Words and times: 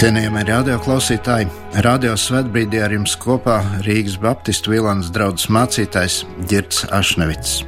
Cienījamie 0.00 0.46
radioklausītāji, 0.48 1.50
radio 1.84 2.14
svētbrīdī 2.16 2.78
ar 2.80 2.94
jums 2.94 3.12
kopā 3.20 3.58
Rīgas 3.84 4.14
Baptistu 4.22 4.72
Vilāns 4.72 5.10
draugs 5.12 5.44
mācītājs 5.52 6.22
Girts 6.48 6.86
Ašnevits. 6.88 7.58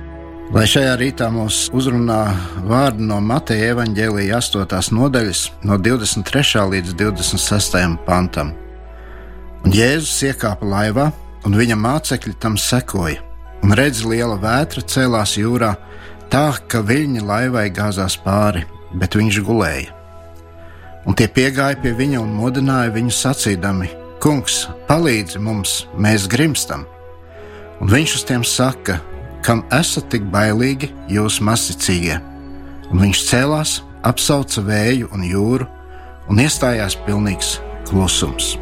Lai 0.57 0.63
šajā 0.65 0.95
rītā 0.97 1.29
mūs 1.29 1.67
uzrunā 1.77 2.23
vārdi 2.65 3.05
no 3.11 3.21
Mateja 3.21 3.75
evaņģēlīja 3.75 4.41
8. 4.41 4.97
nodaļas, 4.97 5.45
no 5.69 5.77
23. 5.77 6.65
līdz 6.73 6.97
26. 7.05 7.81
pantam. 8.09 8.57
Un 9.61 9.77
Jēzus 9.77 10.17
iekāpa 10.33 10.73
laivā, 10.73 11.11
un 11.45 11.61
viņa 11.61 11.77
mācekļi 11.85 12.39
tam 12.41 12.57
sekoja, 12.57 13.21
un 13.61 13.77
redz 13.77 14.07
liela 14.09 14.41
vētra 14.41 14.81
cēlās 14.81 15.37
jūrā, 15.37 15.75
tā 16.33 16.49
ka 16.65 16.81
viļņi 16.81 17.29
laivai 17.29 17.69
gāzās 17.69 18.17
pāri, 18.25 18.65
bet 18.97 19.21
viņš 19.21 19.45
gulēja 19.45 19.99
un 21.07 21.17
tie 21.19 21.29
piegāja 21.29 21.79
pie 21.83 21.93
viņa 21.99 22.23
un 22.23 22.33
modināja 22.37 22.93
viņu 22.95 23.15
sacīdami: 23.17 23.91
Kungs, 24.23 24.67
palīdzi 24.89 25.43
mums, 25.43 25.83
mēs 25.99 26.29
grimstam! 26.31 26.87
Un 27.83 27.91
viņš 27.91 28.17
uz 28.21 28.27
tiem 28.29 28.45
saka: 28.47 29.01
Kam 29.43 29.65
esat 29.75 30.07
tik 30.15 30.29
bailīgi, 30.31 30.93
jūs 31.11 31.41
masticīgie? 31.43 32.21
Un 32.93 33.03
viņš 33.03 33.23
cēlās, 33.27 33.81
apsauca 34.07 34.63
vēju 34.63 35.11
un 35.17 35.27
jūru, 35.27 35.67
un 36.31 36.43
iestājās 36.45 36.99
pilnīgs 37.07 37.57
klusums. 37.89 38.55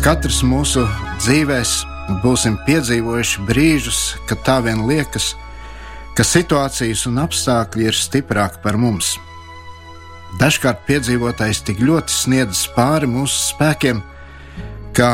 Mēs 0.00 0.14
katrs 0.16 0.38
mūsu 0.48 0.82
dzīvēs 1.20 1.70
būsim 2.22 2.54
piedzīvojuši 2.64 3.42
brīžus, 3.44 3.98
kad 4.24 4.38
tā 4.46 4.54
vien 4.64 4.78
liekas, 4.88 5.34
ka 6.16 6.24
situācijas 6.24 7.02
un 7.10 7.18
apstākļi 7.20 7.84
ir 7.84 7.98
stiprāki 7.98 8.62
par 8.62 8.78
mums. 8.80 9.10
Dažkārt 10.40 10.86
piedzīvotais 10.88 11.60
tik 11.66 11.82
ļoti 11.84 12.16
sniedz 12.16 12.62
pāri 12.72 13.10
mūsu 13.12 13.42
spēkiem, 13.50 14.00
ka 14.96 15.10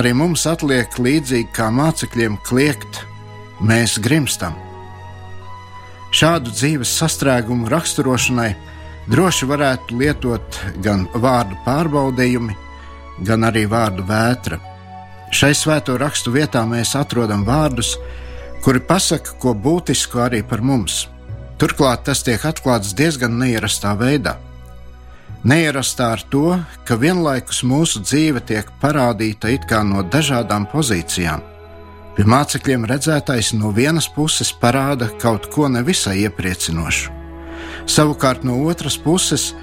arī 0.00 0.14
mums 0.16 0.46
atliek 0.48 0.96
līdzīgi 0.96 1.52
kā 1.58 1.68
mācekļiem 1.76 2.40
kliegt, 2.48 3.02
mēs 3.60 3.98
grimstam. 4.00 4.56
Šādu 6.16 6.56
dzīves 6.56 6.96
sastrēgumu 7.02 7.68
raksturošanai 7.76 8.54
droši 9.12 9.52
varētu 9.52 10.00
lietot 10.00 10.64
gan 10.80 11.04
vārdu 11.12 11.60
pārbaudījumi, 11.68 12.56
gan 12.56 12.66
arī 13.28 13.66
vārdu 13.68 14.04
vētra. 14.08 14.58
Šai 15.30 15.52
svēto 15.54 15.96
rakstu 15.98 16.32
vietā 16.34 16.64
mēs 16.66 16.96
atrodam 16.98 17.44
vārdus, 17.44 17.96
kuri 18.64 18.80
pasaka 18.80 19.36
ko 19.38 19.54
būtisku 19.54 20.18
arī 20.18 20.42
par 20.42 20.60
mums. 20.60 21.08
Turklāt 21.60 22.04
tas 22.04 22.22
tiek 22.24 22.40
atklāts 22.44 22.94
diezgan 22.96 23.36
neierastā 23.38 23.92
veidā. 23.94 24.38
Neierastā 25.44 26.10
ar 26.16 26.22
to, 26.32 26.58
ka 26.84 26.96
vienlaikus 27.00 27.62
mūsu 27.64 28.02
dzīve 28.04 28.42
tiek 28.44 28.66
parādīta 28.80 29.48
it 29.52 29.64
kā 29.68 29.80
no 29.84 30.02
dažādām 30.02 30.66
pozīcijām. 30.72 31.40
Pie 32.16 32.26
mācekļiem 32.28 32.84
redzētais 32.90 33.54
no 33.56 33.70
vienas 33.72 34.08
puses 34.12 34.50
parāda 34.52 35.08
kaut 35.22 35.46
ko 35.52 35.68
nevisai 35.72 36.18
iepriecinošu. 36.26 37.12
Savukārt 37.88 38.44
no 38.44 38.58
otras 38.68 38.98
puses 39.00 39.54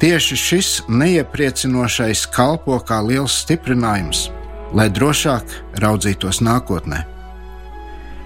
Tieši 0.00 0.36
šis 0.36 0.68
neiepriecinošais 0.88 2.22
kalpo 2.32 2.78
kā 2.88 3.02
liels 3.04 3.34
stiprinājums, 3.42 4.30
lai 4.72 4.88
drošāk 4.88 5.52
raudzītos 5.82 6.40
nākotnē. 6.40 7.02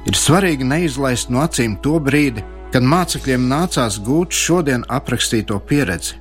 Ir 0.06 0.14
svarīgi 0.14 0.68
neizlaist 0.70 1.32
no 1.34 1.42
acīm 1.42 1.74
to 1.82 1.96
brīdi, 1.98 2.44
kad 2.70 2.86
mācekļiem 2.86 3.48
nācās 3.50 3.98
gūt 4.06 4.30
šodien 4.30 4.86
aprakstīto 4.86 5.58
pieredzi. 5.66 6.20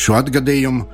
Šo 0.00 0.16
atgadījumu 0.16 0.88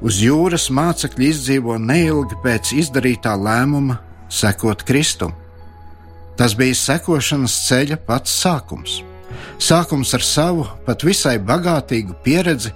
uz 0.00 0.24
jūras 0.24 0.70
mācekļi 0.72 1.30
izdzīvo 1.34 1.76
neilgi 1.76 2.40
pēc 2.40 2.72
izdarītā 2.86 3.36
lēmuma 3.36 4.00
sekot 4.32 4.86
Kristum. 4.88 5.36
Tas 6.40 6.56
bija 6.56 6.72
sekošanas 6.88 7.56
ceļa 7.68 8.00
pats 8.06 8.32
sākums. 8.32 9.02
Sākums 9.60 10.14
ar 10.16 10.24
savu 10.24 10.64
pat 10.86 11.04
visai 11.04 11.36
bagātīgu 11.36 12.16
pieredzi, 12.24 12.72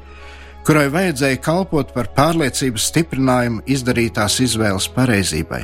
kurai 0.65 0.89
vajadzēja 0.89 1.39
kalpot 1.45 1.93
par 1.93 2.09
pārliecības 2.17 2.89
stiprinājumu 2.91 3.65
izdarītās 3.69 4.39
izvēles 4.45 4.89
pareizībai. 4.97 5.63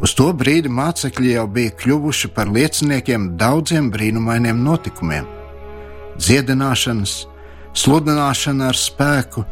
Uz 0.00 0.14
to 0.16 0.30
brīdi 0.34 0.70
mācekļi 0.72 1.34
jau 1.36 1.44
bija 1.54 1.74
kļuvuši 1.78 2.30
par 2.34 2.50
lieciniekiem 2.50 3.34
daudziem 3.40 3.90
brīnumainiem 3.92 4.62
notikumiem- 4.64 5.26
dziedināšanas, 6.22 7.26
sludināšana 7.74 8.68
ar 8.68 8.78
spēku, 8.80 9.44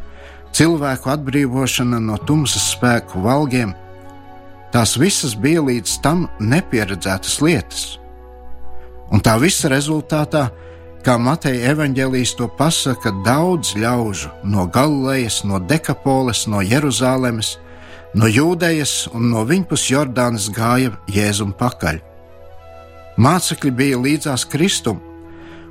cilvēku 0.52 1.12
atbrīvošana 1.14 2.00
no 2.00 2.16
tumsas 2.16 2.74
spēku 2.74 3.22
valgiem. 3.22 3.74
Tās 4.72 4.96
visas 4.98 5.34
bija 5.34 5.60
līdz 5.62 6.00
tam 6.02 6.28
nepieredzētas 6.40 7.40
lietas. 7.40 7.98
Un 9.10 9.20
tā 9.20 9.38
visa 9.40 9.68
rezultātā 9.68 10.50
Kā 11.08 11.14
Mateja 11.16 11.70
evanģēlijas 11.72 12.34
to 12.36 12.44
pasaka, 12.52 13.08
daudz 13.24 13.70
ļaužu 13.80 14.28
no 14.44 14.66
Galilejas, 14.69 15.38
no 15.41 15.56
Dekapoles, 15.56 16.42
no 16.52 16.60
Jeruzalemes, 16.60 17.54
no 18.12 18.28
Jūdejas 18.28 19.06
un 19.16 19.30
no 19.32 19.46
viņpus 19.48 19.86
Jordānas 19.88 20.50
gāja 20.52 20.92
Jēzum 21.08 21.54
pakaļ. 21.56 22.02
Mācekļi 23.24 23.72
bija 23.80 24.02
līdzās 24.04 24.44
Kristum, 24.52 25.00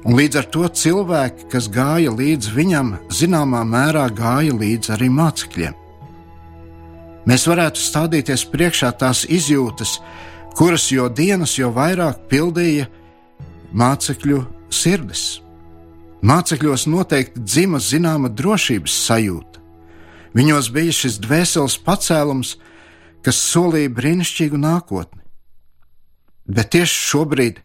un 0.10 0.18
līdz 0.18 0.42
ar 0.42 0.50
to 0.58 0.66
cilvēki, 0.82 1.52
kas 1.54 1.70
gāja 1.70 2.18
līdz 2.18 2.50
viņam, 2.58 2.92
zināmā 3.14 3.62
mērā 3.62 4.10
gāja 4.10 4.58
līdz 4.58 4.96
arī 4.98 5.14
mācekļiem. 5.22 5.78
Mēs 7.30 7.46
varētu 7.46 7.86
stādīties 7.86 8.50
priekšā 8.58 8.96
tās 9.06 9.28
izjūtas, 9.30 10.00
kuras 10.58 10.90
jo 10.90 11.12
dienas 11.14 11.60
jo 11.62 11.70
vairāk 11.78 12.26
pildīja 12.26 12.90
mācekļu 13.70 14.57
sirdis. 14.74 15.42
Mācekļos 16.26 16.88
noteikti 16.90 17.44
dzima 17.44 17.80
zināma 17.84 18.30
drošības 18.34 18.96
sajūta. 19.06 19.62
Viņos 20.38 20.72
bija 20.74 20.94
šis 20.94 21.20
dvēseles 21.22 21.78
pacēlums, 21.86 22.56
kas 23.26 23.38
solīja 23.52 23.94
brīnišķīgu 23.94 24.58
nākotni. 24.62 25.22
Bet 26.48 26.72
tieši 26.74 27.00
šobrīd, 27.12 27.62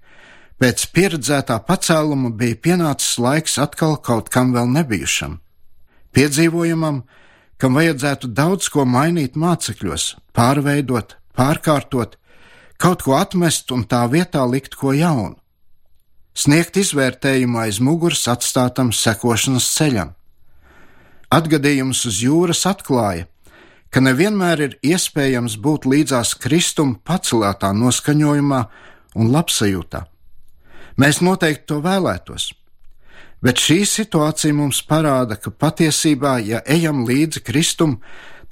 pēc 0.61 0.85
pieredzētā 0.95 1.59
pacēluma, 1.67 2.33
bija 2.37 2.61
pienācis 2.67 3.19
laiks 3.23 3.59
atkal 3.63 3.97
kaut 3.97 4.31
kam 4.33 4.55
vēl 4.55 4.71
nebijušam, 4.77 5.39
piedzīvojumam, 6.17 7.03
kam 7.57 7.79
vajadzētu 7.79 8.33
daudz 8.37 8.69
ko 8.75 8.85
mainīt 8.89 9.39
mācekļos, 9.39 10.17
pārveidot, 10.35 11.17
pārkārtot, 11.39 12.19
kaut 12.77 13.05
ko 13.07 13.17
atmest 13.19 13.71
un 13.73 13.87
tā 13.87 14.03
vietā 14.11 14.43
likt 14.49 14.75
ko 14.79 14.93
jaunu 14.97 15.42
sniegt 16.35 16.79
izvērtējumu 16.81 17.61
aiz 17.63 17.81
muguras 17.81 18.25
atstātam 18.31 18.93
sekošanas 18.97 19.69
ceļam. 19.77 20.15
Atgadījums 21.33 22.05
uz 22.09 22.21
jūras 22.25 22.65
atklāja, 22.69 23.27
ka 23.93 24.01
nevienmēr 24.05 24.65
ir 24.67 24.79
iespējams 24.85 25.59
būt 25.61 25.87
līdzās 25.89 26.35
Kristum 26.41 26.97
pacelētā 27.05 27.73
noskaņojumā 27.77 28.61
un 29.17 29.31
labsajūtā. 29.33 30.07
Mēs 31.01 31.23
noteikti 31.25 31.69
to 31.73 31.81
vēlētos, 31.85 32.51
bet 33.45 33.61
šī 33.61 33.83
situācija 33.89 34.57
mums 34.57 34.83
parāda, 34.89 35.39
ka 35.41 35.53
patiesībā, 35.53 36.37
ja 36.45 36.61
ejam 36.69 37.05
līdzi 37.09 37.45
Kristum, 37.45 37.99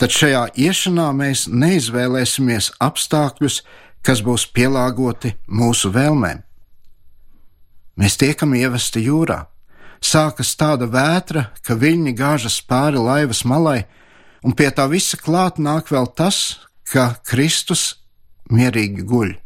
tad 0.00 0.12
šajā 0.16 0.46
iešanā 0.56 1.10
mēs 1.16 1.46
neizvēlēsimies 1.52 2.74
apstākļus, 2.80 3.60
kas 4.00 4.24
būs 4.24 4.46
pielāgoti 4.56 5.34
mūsu 5.52 5.92
vēlmēm 5.92 6.40
mēs 8.00 8.16
tiekam 8.20 8.54
ievesti 8.56 9.04
jūrā, 9.04 9.44
sākas 10.00 10.54
tāda 10.56 10.88
vētra, 10.88 11.50
ka 11.62 11.76
viļņi 11.76 12.16
gāžas 12.16 12.60
pāri 12.64 13.00
laivas 13.00 13.44
malai, 13.44 13.84
un 14.42 14.56
pie 14.56 14.70
tā 14.72 14.88
visa 14.88 15.20
klāt 15.20 15.60
nāk 15.60 15.92
vēl 15.92 16.08
tas, 16.16 16.64
ka 16.88 17.14
Kristus 17.28 18.00
mierīgi 18.50 19.04
guļ. 19.06 19.36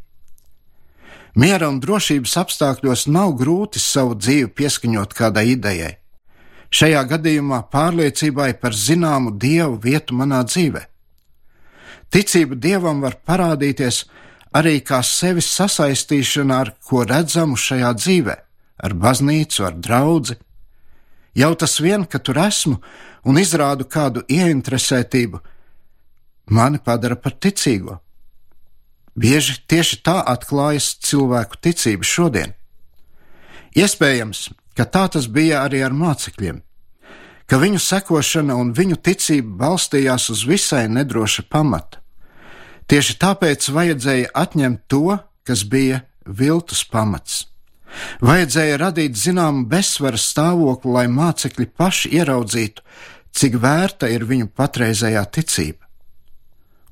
Miera 1.35 1.67
un 1.67 1.81
drošības 1.83 2.37
apstākļos 2.45 3.09
nav 3.11 3.35
grūti 3.41 3.83
savu 3.83 4.15
dzīvi 4.15 4.53
pieskaņot 4.55 5.15
kādai 5.19 5.49
idejai. 5.57 5.97
Šajā 6.75 7.01
gadījumā 7.11 7.65
pārliecībai 7.71 8.53
par 8.59 8.75
zināmu 8.75 9.35
dievu 9.39 9.81
vietu 9.83 10.15
manā 10.15 10.45
dzīvē. 10.47 10.83
Ticība 12.15 12.55
dievam 12.55 13.03
var 13.03 13.19
parādīties 13.27 14.05
arī 14.55 14.79
kā 14.87 15.01
sevis 15.03 15.51
sasaistīšana 15.57 16.59
ar 16.63 16.71
ko 16.87 17.03
redzamu 17.07 17.59
šajā 17.59 17.91
dzīvē, 17.99 18.37
ar 18.77 18.95
baznīcu, 18.95 19.65
ar 19.67 19.75
draugu. 19.79 20.37
Jau 21.35 21.55
tas 21.59 21.81
vien, 21.83 22.05
ka 22.07 22.19
tur 22.19 22.39
esmu 22.39 22.79
un 23.27 23.39
izrādu 23.41 23.87
kādu 23.91 24.23
ieinteresētību, 24.31 25.41
mani 26.55 26.79
padara 26.79 27.17
par 27.17 27.35
ticīgo. 27.35 27.99
Bieži 29.15 29.61
tieši 29.71 30.01
tā 30.03 30.21
atklājas 30.27 30.95
cilvēku 31.03 31.59
ticība 31.63 32.07
šodien. 32.07 32.55
Iespējams, 33.75 34.51
ka 34.79 34.87
tā 34.87 35.09
tas 35.11 35.27
bija 35.27 35.65
arī 35.67 35.83
ar 35.87 35.95
mācekļiem, 35.95 36.61
ka 37.51 37.59
viņu 37.59 37.81
sekošana 37.83 38.57
un 38.59 38.73
viņu 38.75 38.99
ticība 39.03 39.59
balstījās 39.65 40.31
uz 40.35 40.45
visai 40.47 40.87
nedroša 40.91 41.47
pamata. 41.51 42.03
Tieši 42.91 43.17
tāpēc 43.19 43.71
vajadzēja 43.73 44.31
atņemt 44.35 44.85
to, 44.93 45.19
kas 45.47 45.65
bija 45.65 46.03
viltus 46.27 46.85
pamats. 46.85 47.54
Vajadzēja 48.25 48.81
radīt 48.81 49.17
zināmu 49.19 49.67
bezsvaru 49.71 50.19
stāvokli, 50.19 50.93
lai 50.97 51.07
mācekļi 51.13 51.71
paši 51.77 52.13
ieraudzītu, 52.19 52.83
cik 53.35 53.59
vērta 53.63 54.11
ir 54.11 54.27
viņu 54.27 54.51
patreizējā 54.57 55.25
ticība 55.35 55.85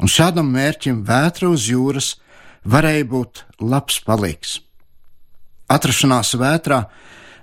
un 0.03 0.11
šādam 0.11 0.51
mērķim 0.53 1.03
vētra 1.07 1.51
uz 1.53 1.69
jūras 1.71 2.17
varēja 2.67 3.07
būt 3.09 3.45
labs 3.63 4.01
palīgs. 4.07 4.59
Atrašanās 5.73 6.35
vētrā, 6.39 6.83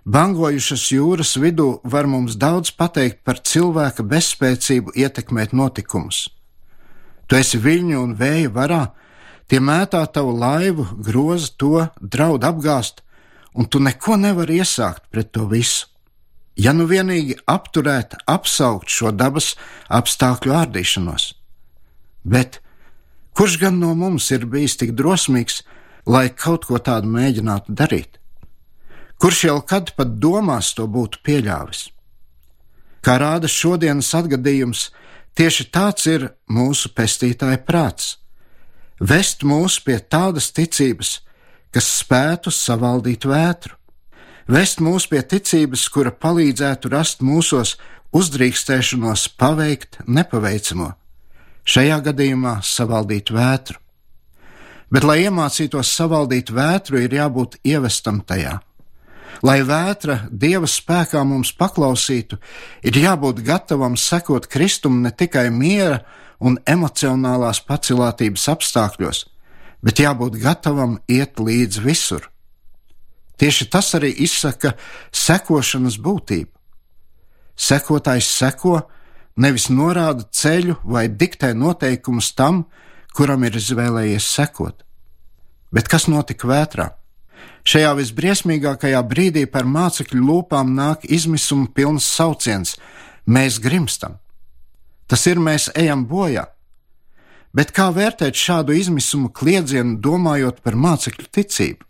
bangojušas 0.06 0.86
jūras 0.94 1.36
vidū, 1.42 1.80
var 1.84 2.08
mums 2.12 2.36
daudz 2.40 2.74
pateikt 2.76 3.24
par 3.26 3.40
cilvēka 3.40 4.06
bezspēcību 4.06 4.94
ietekmēt 4.96 5.56
notikumus. 5.56 6.28
Tu 7.30 7.40
esi 7.40 7.60
viļņu 7.62 8.02
un 8.04 8.16
vēja 8.20 8.52
varā, 8.54 8.84
tie 9.48 9.62
mētā 9.64 10.04
tavu 10.14 10.36
laivu, 10.38 10.86
groza 11.06 11.54
to, 11.58 11.88
draud 12.02 12.46
apgāst, 12.46 13.04
un 13.54 13.66
tu 13.66 13.80
neko 13.80 14.18
nevari 14.18 14.60
iesākt 14.60 15.10
pret 15.12 15.32
to 15.32 15.48
visu. 15.50 15.88
Ja 16.60 16.74
nu 16.76 16.90
vienīgi 16.90 17.38
apturēt, 17.48 18.18
apsaukt 18.28 18.92
šo 18.92 19.14
dabas 19.16 19.54
apstākļu 19.88 20.56
ārdīšanos 20.60 21.34
Bet 22.24 22.60
kurš 23.34 23.58
gan 23.60 23.80
no 23.80 23.94
mums 23.96 24.32
ir 24.32 24.46
bijis 24.46 24.76
tik 24.78 24.92
drosmīgs, 24.92 25.64
lai 26.06 26.30
kaut 26.30 26.68
ko 26.68 26.80
tādu 26.84 27.08
mēģinātu 27.12 27.76
darīt? 27.76 28.20
Kurš 29.20 29.44
jau 29.48 29.60
kad 29.62 29.94
pat 29.96 30.18
domās 30.20 30.74
to 30.76 30.88
būtu 30.88 31.24
pieļāvis? 31.24 31.90
Kā 33.04 33.16
rāda 33.20 33.48
šodienas 33.48 34.12
atgadījums, 34.16 34.90
tieši 35.36 35.70
tāds 35.72 36.08
ir 36.08 36.30
mūsu 36.52 36.92
pestītāja 36.92 37.60
prāts- 37.64 38.18
vest 39.12 39.44
mūs 39.44 39.80
pie 39.84 40.00
tādas 40.00 40.52
ticības, 40.52 41.20
kas 41.74 41.90
spētu 42.00 42.54
savaldīt 42.54 43.28
vētru, 43.30 43.76
vest 44.50 44.82
mūs 44.82 45.08
pie 45.10 45.22
ticības, 45.22 45.88
kura 45.94 46.12
palīdzētu 46.12 46.92
rast 46.94 47.22
mūsos 47.26 47.76
uzdrīkstēšanos 48.16 49.28
paveikt 49.38 50.02
nepaveicamo 50.08 50.94
šajā 51.70 52.00
gadījumā 52.10 52.60
savaldīt 52.66 53.30
vētru. 53.36 53.78
Bet, 54.90 55.06
lai 55.06 55.20
iemācītos 55.28 55.92
savaldīt 55.94 56.50
vētru, 56.50 56.98
ir 57.04 57.14
jābūt 57.14 57.60
ievestam 57.68 58.24
tajā. 58.26 58.58
Lai 59.46 59.60
vētra 59.64 60.24
dieva 60.32 60.68
spēkā 60.68 61.22
mums 61.24 61.52
paklausītu, 61.56 62.40
ir 62.84 62.98
jābūt 62.98 63.44
gatavam 63.46 63.96
sekot 63.96 64.50
Kristum 64.50 65.04
ne 65.04 65.14
tikai 65.14 65.48
miera 65.54 66.02
un 66.42 66.58
emocionālās 66.66 67.62
pacilātības 67.68 68.48
apstākļos, 68.56 69.22
bet 69.86 70.02
jābūt 70.02 70.40
gatavam 70.42 71.00
iet 71.08 71.40
līdz 71.40 71.82
visur. 71.84 72.30
Tieši 73.40 73.70
tas 73.72 73.94
arī 73.96 74.12
izsaka 74.26 74.74
sekošanas 75.16 76.00
būtību. 76.04 76.52
Sekotājs 77.60 78.28
seko, 78.40 78.82
nevis 79.40 79.70
norāda 79.72 80.26
ceļu 80.32 80.80
vai 80.84 81.08
diktē 81.08 81.54
noteikumus 81.56 82.34
tam, 82.36 82.66
kuram 83.16 83.44
ir 83.48 83.56
izvēlējies 83.60 84.28
sekot. 84.36 84.84
Bet 85.72 85.88
kas 85.92 86.08
notika 86.12 86.48
vētrā? 86.50 86.90
Šajā 87.68 87.92
visbriesmīgākajā 88.00 89.00
brīdī 89.08 89.46
par 89.52 89.68
mācekļu 89.68 90.24
lūpām 90.26 90.72
nāk 90.76 91.06
izmisuma 91.06 91.68
pilns 91.76 92.08
sauciens: 92.08 92.76
Mēs 93.28 93.60
grimstam! 93.62 94.18
Tas 95.08 95.26
ir, 95.28 95.40
mēs 95.40 95.70
ejam 95.76 96.06
bojā! 96.08 96.48
Bet 97.56 97.72
kā 97.74 97.90
vērtēt 97.94 98.38
šādu 98.38 98.76
izmisuma 98.78 99.32
kliedzienu, 99.34 99.98
domājot 100.04 100.62
par 100.66 100.78
mācekļu 100.78 101.30
ticību? 101.34 101.86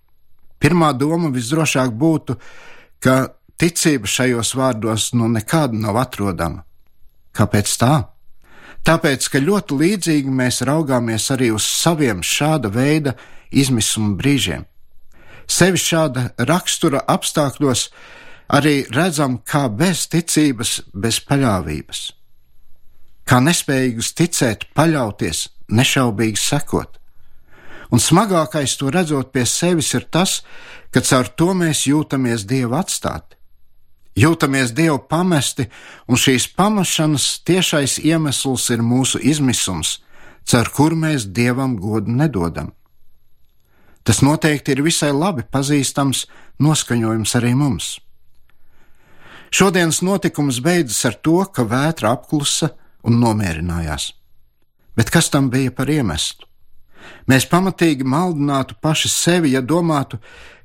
Pirmā 0.60 0.94
doma 0.96 1.32
visdrošāk 1.32 1.92
būtu, 2.00 2.36
ka 3.04 3.34
ticība 3.60 4.08
šajos 4.08 4.54
vārdos 4.56 5.12
no 5.16 5.28
nekāda 5.32 5.76
nav 5.76 6.00
atrodama. 6.00 6.64
Kāpēc 7.36 7.76
tā? 7.80 7.96
Tāpēc, 8.88 9.28
ka 9.32 9.42
ļoti 9.44 9.76
līdzīgi 9.82 10.32
mēs 10.32 10.62
raugāmies 10.68 11.28
arī 11.36 11.52
uz 11.56 11.68
saviem 11.68 12.24
šāda 12.24 12.72
veida 12.72 13.16
izmisuma 13.52 14.16
brīžiem. 14.20 14.64
Sevi 15.50 15.82
šāda 15.82 16.30
rakstura 16.48 17.02
apstākļos 17.10 17.90
arī 18.56 18.84
redzam 18.94 19.40
kā 19.46 19.68
bez 19.70 20.06
ticības, 20.12 20.80
bez 20.94 21.20
paļāvības, 21.26 22.04
kā 23.30 23.40
nespējīgus 23.46 24.14
ticēt, 24.18 24.66
paļauties, 24.74 25.48
nešaubīgi 25.70 26.42
sekot. 26.42 26.98
Un 27.94 28.02
smagākais 28.02 28.76
to 28.78 28.90
redzot 28.94 29.32
pie 29.34 29.46
sevis 29.50 29.94
ir 29.98 30.10
tas, 30.10 30.42
ka 30.90 31.02
caur 31.06 31.30
to 31.38 31.54
mēs 31.58 31.86
jūtamies 31.90 32.46
Dieva 32.50 32.82
atstāti 32.82 33.40
jūtamies 34.20 34.74
Dievu 34.76 35.00
pamesti, 35.10 35.68
un 36.08 36.20
šīs 36.20 36.50
pamešanas 36.58 37.28
tiešais 37.48 38.00
iemesls 38.04 38.70
ir 38.74 38.84
mūsu 38.84 39.22
izmisums, 39.22 40.00
caur 40.50 40.72
kur 40.76 40.96
mēs 40.96 41.30
Dievam 41.36 41.78
godu 41.80 42.12
nedodam. 42.12 42.74
Tas 44.04 44.24
noteikti 44.26 44.74
ir 44.74 44.84
visai 44.84 45.12
labi 45.14 45.44
pazīstams 45.46 46.26
noskaņojums 46.64 47.36
arī 47.38 47.54
mums. 47.56 47.98
Šodienas 49.54 50.02
notikums 50.06 50.60
beidzas 50.62 51.04
ar 51.10 51.18
to, 51.26 51.42
ka 51.54 51.66
vētra 51.66 52.14
apklusa 52.14 52.72
un 53.04 53.20
nomierinājās. 53.22 54.12
Bet 54.98 55.12
kas 55.14 55.30
tam 55.32 55.50
bija 55.50 55.72
par 55.72 55.90
iemeslu? 55.90 56.48
Mēs 57.30 57.46
pamatīgi 57.50 58.04
maldinātu 58.04 58.76
paši 58.82 59.10
sevi, 59.10 59.54
ja 59.56 59.62
domātu, 59.62 60.20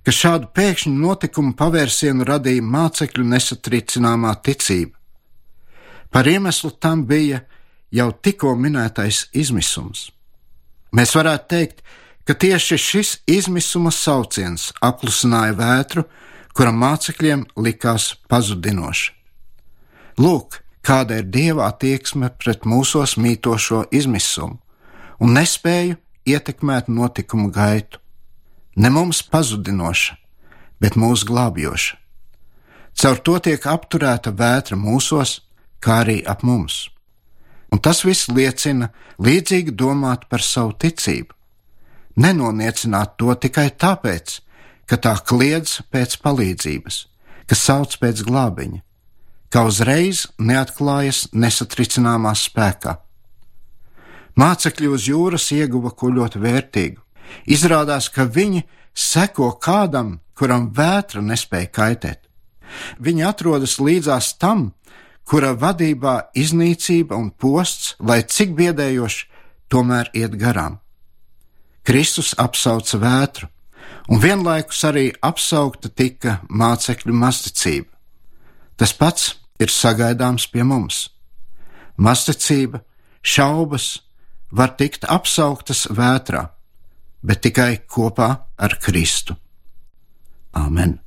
ka 0.05 0.13
šādu 0.13 0.51
pēkšņu 0.57 0.95
notikumu 0.99 1.55
pavērsienu 1.57 2.27
radīja 2.29 2.65
mācekļu 2.65 3.25
nesatricināmā 3.31 4.35
ticība. 4.45 4.97
Par 6.11 6.29
iemeslu 6.29 6.71
tam 6.81 7.07
bija 7.07 7.41
jau 7.95 8.11
tikko 8.13 8.55
minētais 8.59 9.29
izmisums. 9.33 10.11
Mēs 10.95 11.15
varētu 11.17 11.49
teikt, 11.51 11.81
ka 12.27 12.35
tieši 12.35 12.79
šis 12.79 13.15
izmisuma 13.27 13.91
sauciens 13.93 14.71
apklusināja 14.83 15.57
vētru, 15.59 16.05
kura 16.55 16.73
mācekļiem 16.73 17.49
likās 17.59 18.13
pazudinoša. 18.31 19.13
Lūk, 20.23 20.61
kāda 20.85 21.21
ir 21.23 21.29
dieva 21.33 21.69
attieksme 21.71 22.31
pret 22.39 22.69
mūsos 22.69 23.17
mītošo 23.17 23.87
izmisumu 23.91 24.61
un 25.25 25.37
nespēju 25.39 25.97
ietekmēt 26.29 26.89
notikumu 26.89 27.51
gaitu 27.53 28.01
ne 28.77 28.91
mums 28.91 29.23
pazudinoša, 29.31 30.17
bet 30.81 30.97
mūsu 30.99 31.29
glābjoša. 31.31 31.97
Caur 32.95 33.21
to 33.27 33.39
tiek 33.43 33.67
apturēta 33.67 34.33
vētra 34.35 34.79
mūsos, 34.79 35.41
kā 35.83 36.03
arī 36.05 36.21
ap 36.27 36.45
mums. 36.47 36.89
Un 37.73 37.81
tas 37.83 38.05
viss 38.07 38.31
liecina 38.31 38.91
līdzīgi 39.19 39.75
domāt 39.75 40.29
par 40.31 40.43
savu 40.43 40.77
ticību. 40.79 41.35
Nenoniecināt 42.23 43.17
to 43.19 43.35
tikai 43.35 43.73
tāpēc, 43.75 44.39
ka 44.87 44.99
tā 45.03 45.17
kliedz 45.27 45.81
pēc 45.91 46.21
palīdzības, 46.23 47.01
ka 47.51 47.59
sauc 47.59 47.97
pēc 47.99 48.23
glābiņa, 48.29 48.84
ka 49.55 49.63
uzreiz 49.71 50.27
neatklājas 50.43 51.29
nesatricināmā 51.31 52.35
spēkā. 52.35 52.99
Mācekļi 54.35 54.91
uz 54.91 55.07
jūras 55.07 55.53
ieguva 55.55 55.95
ko 55.95 56.11
ļoti 56.11 56.43
vērtīgu 56.43 57.05
Izrādās, 57.47 58.09
ka 58.09 58.27
viņi 58.29 58.65
seko 58.95 59.55
kādam, 59.63 60.19
kuram 60.39 60.71
vētra 60.75 61.23
nespēja 61.23 61.71
kaitēt. 61.75 62.21
Viņi 62.99 63.27
atrodas 63.27 63.79
līdzās 63.79 64.35
tam, 64.41 64.73
kura 65.25 65.55
vadībā 65.57 66.31
iznīcība 66.37 67.17
un 67.17 67.31
posts, 67.31 67.95
lai 68.01 68.23
cik 68.23 68.55
biedējoši, 68.59 69.29
tomēr 69.73 70.11
iet 70.15 70.37
garām. 70.41 70.81
Kristus 71.85 72.33
apsauca 72.41 72.99
vētru, 73.01 73.49
un 74.09 74.21
vienlaikus 74.21 74.81
arī 74.89 75.07
apsaukta 75.23 75.91
tika 75.91 76.39
mācekļu 76.49 77.15
masticība. 77.15 77.91
Tas 78.81 78.93
pats 78.97 79.35
ir 79.61 79.71
sagaidāms 79.71 80.49
pie 80.51 80.65
mums. 80.67 81.09
Masticība, 81.97 82.83
šaubas 83.23 84.01
var 84.51 84.75
tikt 84.79 85.07
apsauktas 85.07 85.87
vētrā, 85.95 86.49
bet 87.23 87.45
tikai 87.47 87.85
kopā 87.87 88.31
ar 88.59 88.79
Kristu. 88.83 89.39
Āmen! 90.55 90.99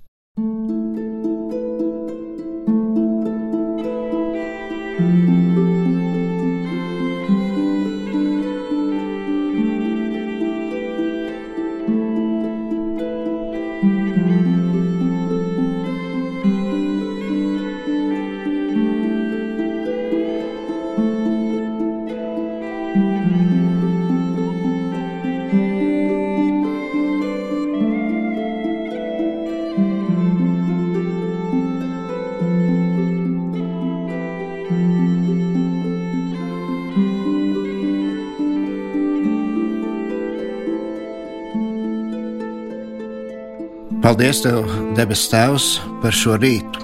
Paldies, 44.07 44.37
Tev, 44.39 44.69
debes 44.95 45.25
Tēvs, 45.27 45.65
par 45.99 46.15
šo 46.15 46.37
rītu, 46.39 46.79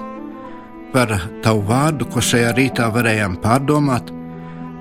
par 0.92 1.14
Tavu 1.40 1.62
vārdu, 1.70 2.04
ko 2.12 2.20
šajā 2.20 2.50
rītā 2.52 2.90
varējām 2.92 3.38
pārdomāt. 3.40 4.10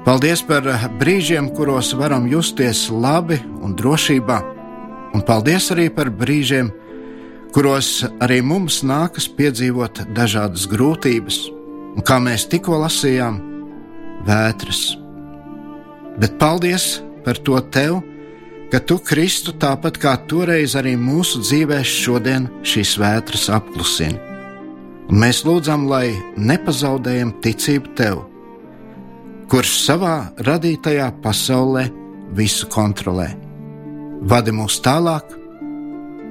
Paldies 0.03 0.43
par 0.43 0.67
brīžiem, 0.99 1.47
kuros 1.55 1.93
varam 1.95 2.27
justies 2.27 2.89
labi 2.91 3.39
un 3.63 3.77
drošībā, 3.79 4.41
un 5.15 5.23
paldies 5.23 5.71
arī 5.71 5.87
par 5.87 6.11
brīžiem, 6.11 6.73
kuros 7.55 8.03
arī 8.19 8.41
mums 8.43 8.83
nākas 8.83 9.31
piedzīvot 9.39 10.03
dažādas 10.11 10.67
grūtības, 10.67 11.45
un 11.95 12.03
kā 12.03 12.19
mēs 12.19 12.49
tikko 12.51 12.83
lasījām, 12.83 13.39
vētras. 14.27 14.89
Bet 16.19 16.35
paldies 16.43 16.97
par 17.23 17.39
to 17.39 17.63
Tev! 17.71 18.03
Ka 18.73 18.79
tu, 18.81 18.97
Kristu, 18.97 19.53
tāpat 19.53 19.99
kā 20.01 20.15
toreiz 20.25 20.73
arī 20.79 20.95
mūsu 20.97 21.43
dzīvēs 21.45 21.91
šodien 21.93 22.47
šīs 22.65 22.95
vētras 22.97 23.45
apklusini. 23.53 24.17
Un 25.13 25.19
mēs 25.21 25.43
lūdzam, 25.45 25.85
lai 25.91 26.15
nepazaudējam 26.41 27.35
ticību 27.43 27.93
Tev, 27.99 28.23
kurš 29.51 29.75
savā 29.83 30.15
radītajā 30.49 31.11
pasaulē 31.21 31.85
visu 32.33 32.71
kontrolē. 32.73 33.29
Vadi 34.25 34.55
mūs 34.57 34.81
tālāk, 34.81 35.37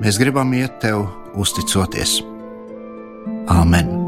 mēs 0.03 0.19
gribam 0.19 0.51
iet 0.59 0.81
Tev 0.83 1.07
uzticoties. 1.39 2.23
Āmen! 3.47 4.02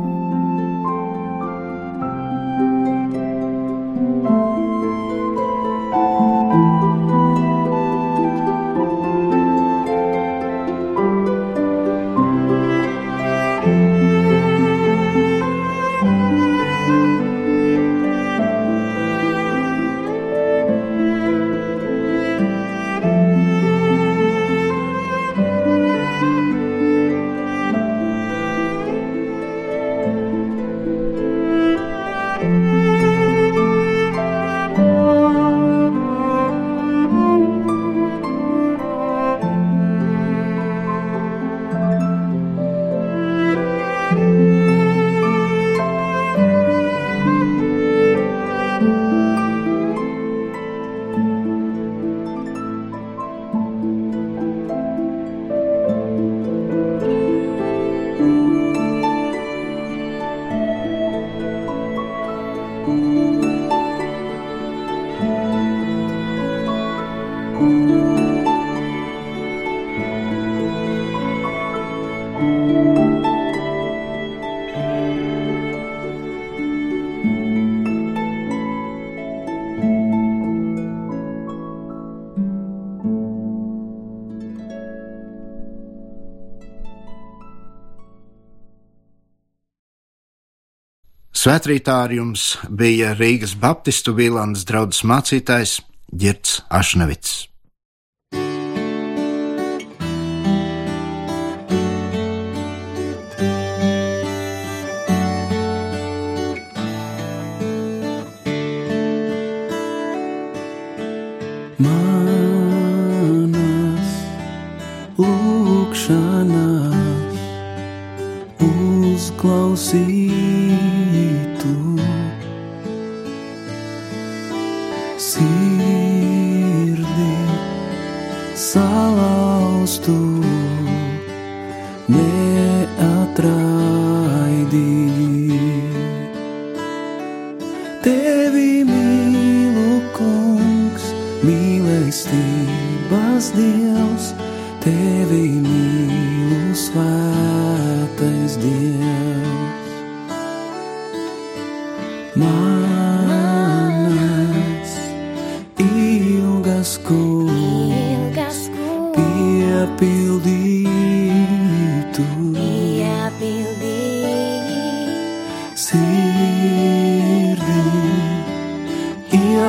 Svētrītā 91.44 91.94
ar 92.06 92.12
jums 92.14 92.54
bija 92.72 93.10
Rīgas 93.18 93.52
Baptistu 93.60 94.14
Vīlandes 94.16 94.62
draugs 94.64 95.02
mācītājs 95.04 95.74
Girts 96.08 96.62
Ašnevits. 96.72 97.34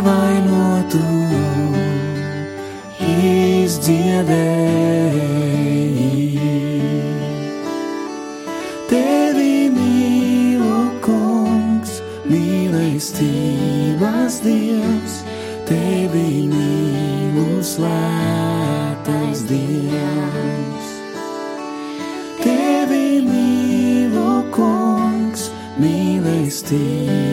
ievainotu 0.06 1.02
izdziedēji. 3.02 4.22
Tevi 8.92 9.56
mīlu, 9.74 10.78
kungs, 11.02 11.98
mīlestības 12.30 14.38
dievs, 14.46 15.18
tevi 15.66 16.46
mīlu 16.54 17.66
svētais 17.66 19.42
dievs. 19.50 20.94
Tevi 22.46 23.26
mīlu, 23.26 24.46
kungs, 24.54 25.50
mīlestības. 25.82 27.25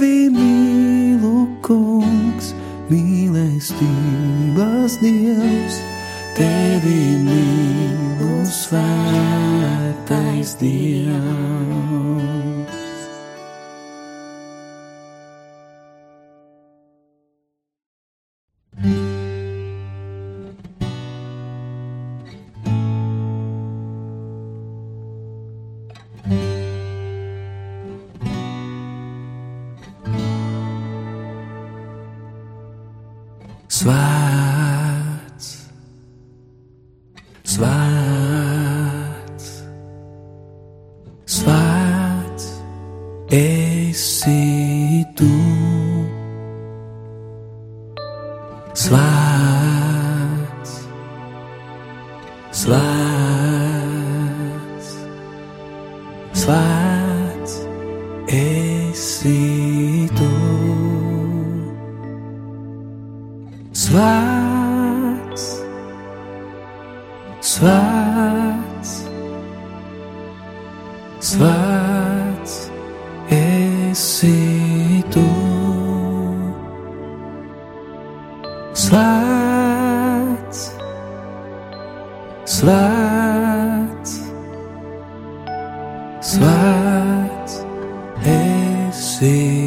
tevi 0.00 0.32
mīlu, 0.32 1.42
kungs, 1.60 2.54
mīlestības 2.88 4.96
dievs, 5.02 5.76
tevi 6.38 7.02
mīlu, 7.26 8.38
svētais 8.48 10.56
dievs. 10.62 11.99
visi 43.90 45.04
tu. 45.18 45.30
Svētā. 48.74 49.29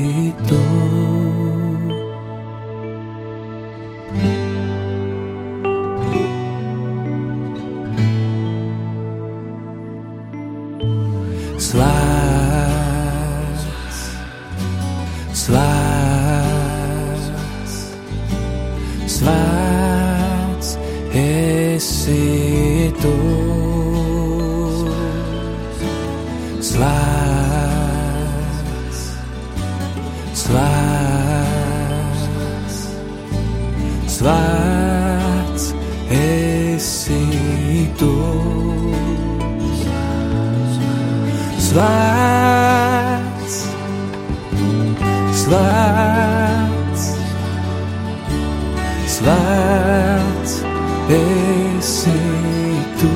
grito. 0.04 1.03
Schwarz, 45.94 47.02
schwarz 49.16 50.52
esse 51.08 52.18
tu. 53.00 53.16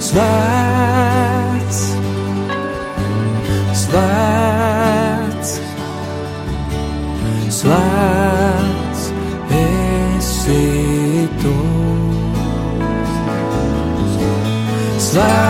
Schwarz, 0.00 1.78
schwarz, 3.80 5.60
schwarz 7.50 9.00
esse 9.50 10.62
tu. 11.42 11.56
Schwarz. 15.00 15.43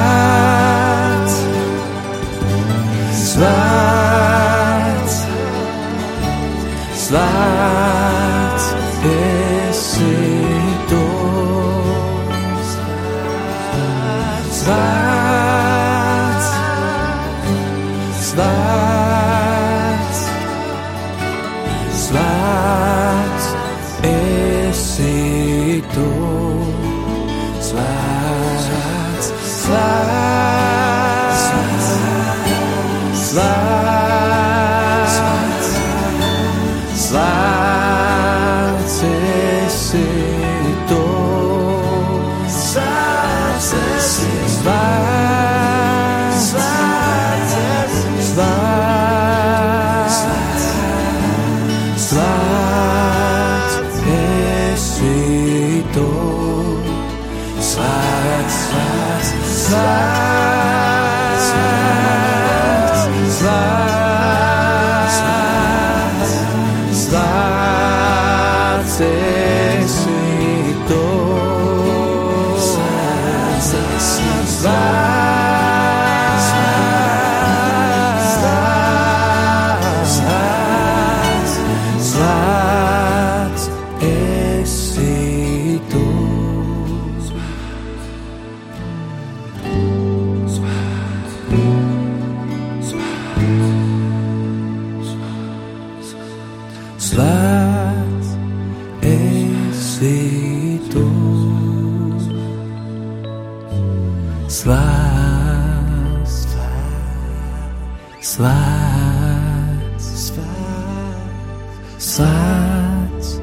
sides 111.99 113.41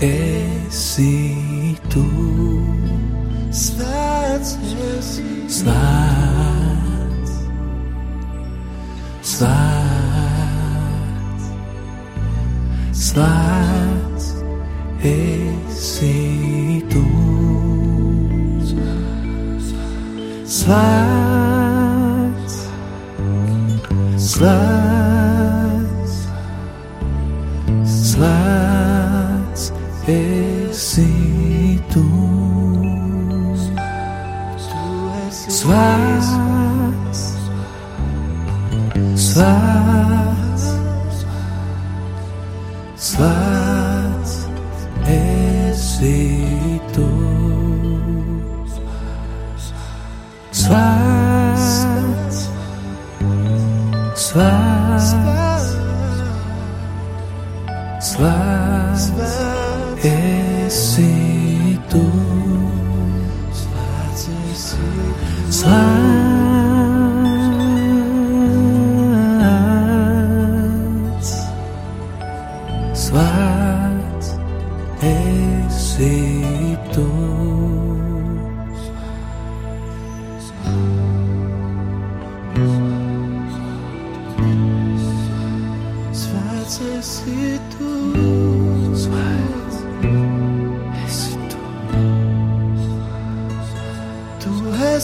AC. 0.00 1.33
Svēts 43.14 44.34
esi 45.06 46.18
tu. 46.48 46.53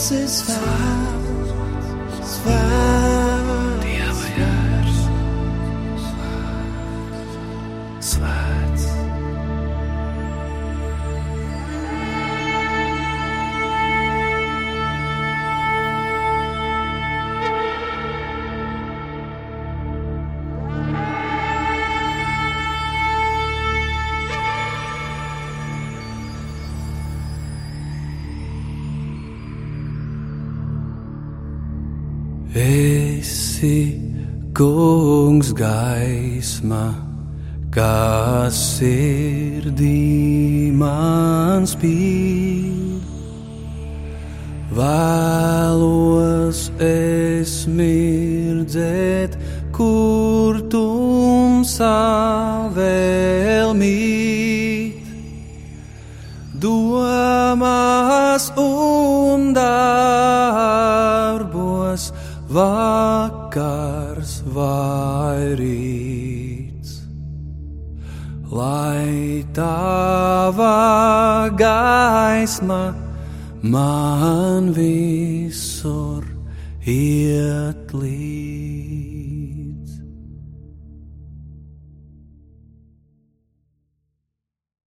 Tu 0.01 0.70
gaisma, 36.61 36.95
kas 37.71 38.77
sirdī 38.77 40.71
man 40.73 41.65
spīd. 41.65 43.01
Vēlos 44.71 46.71
es 46.79 47.67
mirdzēt, 47.67 49.35
kur 49.73 50.61
tumsā 50.69 52.69
vēl 52.75 53.73
mīt. 53.73 55.01
Domās 56.61 58.51
un 58.55 58.70
tava 69.53 71.49
gaisma 71.55 72.95
man 73.61 74.73
visur 74.73 76.23
iet 76.85 77.70
līdzi. 77.70 77.70